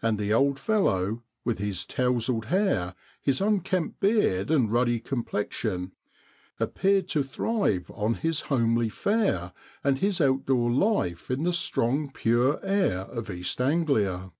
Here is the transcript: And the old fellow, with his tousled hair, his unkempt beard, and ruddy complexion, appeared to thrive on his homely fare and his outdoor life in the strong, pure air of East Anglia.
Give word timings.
And 0.00 0.16
the 0.16 0.32
old 0.32 0.60
fellow, 0.60 1.24
with 1.44 1.58
his 1.58 1.84
tousled 1.84 2.44
hair, 2.44 2.94
his 3.20 3.40
unkempt 3.40 3.98
beard, 3.98 4.48
and 4.48 4.70
ruddy 4.70 5.00
complexion, 5.00 5.90
appeared 6.60 7.08
to 7.08 7.24
thrive 7.24 7.90
on 7.92 8.14
his 8.14 8.42
homely 8.42 8.88
fare 8.88 9.50
and 9.82 9.98
his 9.98 10.20
outdoor 10.20 10.70
life 10.70 11.32
in 11.32 11.42
the 11.42 11.52
strong, 11.52 12.12
pure 12.12 12.60
air 12.64 13.06
of 13.10 13.28
East 13.28 13.60
Anglia. 13.60 14.30